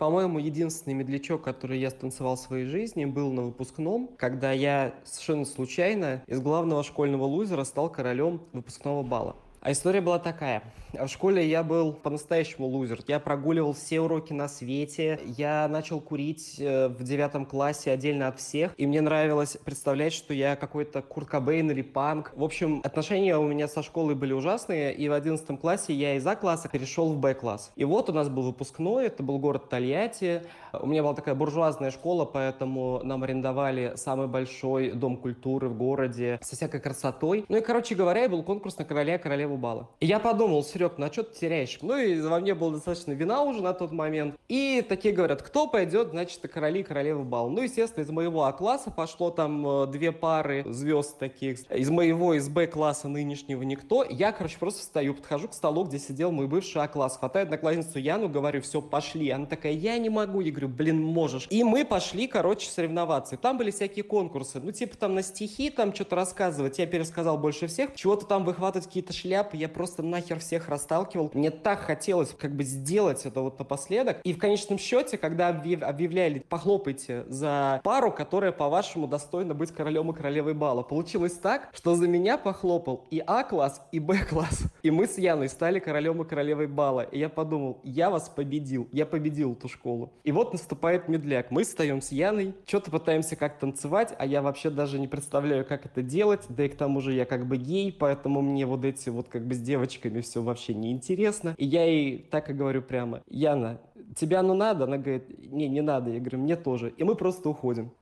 По-моему, 0.00 0.38
единственный 0.38 0.94
медлячок, 0.94 1.42
который 1.42 1.78
я 1.78 1.90
станцевал 1.90 2.36
в 2.36 2.40
своей 2.40 2.64
жизни, 2.64 3.04
был 3.04 3.30
на 3.34 3.42
выпускном, 3.42 4.08
когда 4.16 4.50
я 4.50 4.94
совершенно 5.04 5.44
случайно 5.44 6.22
из 6.26 6.40
главного 6.40 6.82
школьного 6.82 7.24
лузера 7.24 7.64
стал 7.64 7.92
королем 7.92 8.40
выпускного 8.54 9.02
бала. 9.02 9.36
А 9.62 9.72
история 9.72 10.00
была 10.00 10.18
такая. 10.18 10.62
В 10.94 11.06
школе 11.06 11.46
я 11.46 11.62
был 11.62 11.92
по-настоящему 11.92 12.66
лузер. 12.66 13.00
Я 13.06 13.20
прогуливал 13.20 13.74
все 13.74 14.00
уроки 14.00 14.32
на 14.32 14.48
свете. 14.48 15.20
Я 15.24 15.68
начал 15.68 16.00
курить 16.00 16.56
э, 16.58 16.88
в 16.88 17.02
девятом 17.04 17.44
классе 17.44 17.92
отдельно 17.92 18.28
от 18.28 18.40
всех. 18.40 18.72
И 18.78 18.86
мне 18.86 19.02
нравилось 19.02 19.58
представлять, 19.62 20.14
что 20.14 20.32
я 20.32 20.56
какой-то 20.56 21.02
Курт 21.02 21.28
Кобейн 21.28 21.70
или 21.70 21.82
панк. 21.82 22.32
В 22.34 22.42
общем, 22.42 22.80
отношения 22.84 23.36
у 23.36 23.46
меня 23.46 23.68
со 23.68 23.82
школой 23.82 24.14
были 24.14 24.32
ужасные. 24.32 24.94
И 24.94 25.08
в 25.10 25.12
одиннадцатом 25.12 25.58
классе 25.58 25.92
я 25.92 26.16
из 26.16 26.26
А-класса 26.26 26.68
перешел 26.68 27.12
в 27.12 27.18
Б-класс. 27.18 27.70
И 27.76 27.84
вот 27.84 28.08
у 28.08 28.14
нас 28.14 28.30
был 28.30 28.44
выпускной. 28.44 29.06
Это 29.06 29.22
был 29.22 29.38
город 29.38 29.68
Тольятти. 29.68 30.42
У 30.72 30.86
меня 30.86 31.02
была 31.02 31.14
такая 31.14 31.34
буржуазная 31.34 31.90
школа, 31.90 32.24
поэтому 32.24 33.00
нам 33.04 33.22
арендовали 33.24 33.92
самый 33.96 34.26
большой 34.26 34.92
дом 34.92 35.18
культуры 35.18 35.68
в 35.68 35.76
городе 35.76 36.38
со 36.42 36.56
всякой 36.56 36.80
красотой. 36.80 37.44
Ну 37.48 37.58
и, 37.58 37.60
короче 37.60 37.94
говоря, 37.94 38.28
был 38.28 38.42
конкурс 38.42 38.78
на 38.78 38.84
короля 38.84 39.16
и 39.16 39.18
королеву 39.18 39.49
бала. 39.56 39.88
И 40.00 40.06
я 40.06 40.18
подумал, 40.18 40.64
Серег, 40.64 40.94
ну 40.98 41.06
а 41.06 41.12
что 41.12 41.22
ты 41.22 41.38
теряешь? 41.38 41.78
Ну 41.82 41.96
и 41.96 42.20
во 42.20 42.40
мне 42.40 42.54
было 42.54 42.72
достаточно 42.72 43.12
вина 43.12 43.42
уже 43.42 43.62
на 43.62 43.72
тот 43.72 43.92
момент. 43.92 44.36
И 44.48 44.84
такие 44.88 45.14
говорят, 45.14 45.42
кто 45.42 45.66
пойдет, 45.66 46.10
значит, 46.10 46.42
на 46.42 46.48
короли 46.48 46.80
и 46.80 46.82
королевы 46.82 47.24
бал. 47.24 47.50
Ну, 47.50 47.62
естественно, 47.62 48.02
из 48.04 48.10
моего 48.10 48.44
А-класса 48.44 48.90
пошло 48.90 49.30
там 49.30 49.66
э, 49.66 49.86
две 49.86 50.12
пары 50.12 50.64
звезд 50.66 51.18
таких. 51.18 51.70
Из 51.70 51.90
моего, 51.90 52.34
из 52.34 52.48
Б-класса 52.48 53.08
нынешнего 53.08 53.62
никто. 53.62 54.04
Я, 54.04 54.32
короче, 54.32 54.58
просто 54.58 54.80
встаю, 54.80 55.14
подхожу 55.14 55.48
к 55.48 55.54
столу, 55.54 55.84
где 55.84 55.98
сидел 55.98 56.32
мой 56.32 56.46
бывший 56.46 56.82
А-класс. 56.82 57.16
Хватаю 57.18 57.44
одноклассницу 57.44 57.98
Яну, 57.98 58.28
говорю, 58.28 58.60
все, 58.62 58.80
пошли. 58.80 59.30
Она 59.30 59.46
такая, 59.46 59.72
я 59.72 59.98
не 59.98 60.10
могу. 60.10 60.40
Я 60.40 60.50
говорю, 60.50 60.68
блин, 60.68 61.02
можешь. 61.02 61.46
И 61.50 61.64
мы 61.64 61.84
пошли, 61.84 62.26
короче, 62.26 62.68
соревноваться. 62.70 63.36
Там 63.36 63.58
были 63.58 63.70
всякие 63.70 64.02
конкурсы. 64.02 64.60
Ну, 64.60 64.72
типа 64.72 64.96
там 64.96 65.14
на 65.14 65.22
стихи 65.22 65.70
там 65.70 65.94
что-то 65.94 66.16
рассказывать. 66.16 66.78
Я 66.78 66.86
пересказал 66.86 67.38
больше 67.38 67.66
всех. 67.66 67.94
Чего-то 67.94 68.26
там 68.26 68.44
выхватывать 68.44 68.86
какие-то 68.86 69.12
шляпы. 69.12 69.39
Я 69.52 69.68
просто 69.68 70.02
нахер 70.02 70.38
всех 70.38 70.68
расталкивал. 70.68 71.30
Мне 71.34 71.50
так 71.50 71.80
хотелось 71.80 72.30
как 72.30 72.54
бы 72.54 72.64
сделать 72.64 73.26
это 73.26 73.40
вот 73.40 73.58
напоследок. 73.58 74.20
И 74.24 74.32
в 74.32 74.38
конечном 74.38 74.78
счете, 74.78 75.18
когда 75.18 75.48
объявляли, 75.48 76.44
похлопайте 76.48 77.24
за 77.28 77.80
пару, 77.84 78.12
которая, 78.12 78.52
по-вашему, 78.52 79.06
достойна 79.06 79.54
быть 79.54 79.72
королем 79.72 80.10
и 80.10 80.14
королевой 80.14 80.54
бала. 80.54 80.82
Получилось 80.82 81.34
так, 81.34 81.68
что 81.72 81.94
за 81.94 82.08
меня 82.08 82.38
похлопал 82.38 83.06
и 83.10 83.22
А-класс, 83.26 83.82
и 83.92 84.00
Б-класс. 84.00 84.64
И 84.82 84.90
мы 84.90 85.06
с 85.06 85.18
Яной 85.18 85.48
стали 85.48 85.78
королем 85.78 86.22
и 86.22 86.24
королевой 86.24 86.66
бала. 86.66 87.02
И 87.02 87.18
я 87.18 87.28
подумал, 87.28 87.80
я 87.82 88.10
вас 88.10 88.28
победил. 88.28 88.88
Я 88.92 89.06
победил 89.06 89.52
эту 89.52 89.68
школу. 89.68 90.12
И 90.24 90.32
вот 90.32 90.52
наступает 90.52 91.08
медляк. 91.08 91.50
Мы 91.50 91.64
встаем 91.64 92.02
с 92.02 92.12
Яной, 92.12 92.54
что-то 92.66 92.90
пытаемся 92.90 93.36
как 93.36 93.58
танцевать, 93.58 94.14
а 94.18 94.26
я 94.26 94.42
вообще 94.42 94.70
даже 94.70 94.98
не 94.98 95.08
представляю, 95.08 95.64
как 95.64 95.86
это 95.86 96.02
делать. 96.02 96.42
Да 96.48 96.64
и 96.64 96.68
к 96.68 96.76
тому 96.76 97.00
же 97.00 97.12
я 97.12 97.24
как 97.24 97.46
бы 97.46 97.56
гей, 97.56 97.92
поэтому 97.92 98.40
мне 98.42 98.66
вот 98.66 98.84
эти 98.84 99.08
вот 99.08 99.28
как 99.30 99.46
бы 99.46 99.54
с 99.54 99.60
девочками 99.60 100.20
все 100.20 100.42
вообще 100.42 100.74
неинтересно. 100.74 101.54
И 101.56 101.64
я 101.64 101.84
ей 101.84 102.28
так 102.30 102.50
и 102.50 102.52
говорю 102.52 102.82
прямо, 102.82 103.22
Яна, 103.28 103.80
тебя 104.16 104.42
ну 104.42 104.54
надо? 104.54 104.84
Она 104.84 104.98
говорит, 104.98 105.28
не, 105.50 105.68
не 105.68 105.80
надо. 105.80 106.10
Я 106.10 106.20
говорю, 106.20 106.38
мне 106.38 106.56
тоже. 106.56 106.92
И 106.96 107.04
мы 107.04 107.14
просто 107.14 107.48
уходим. 107.48 107.92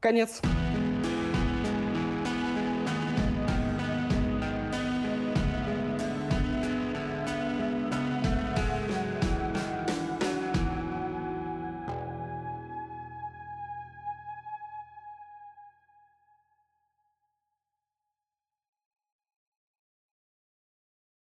Конец. 0.00 0.40
Конец. 0.40 0.61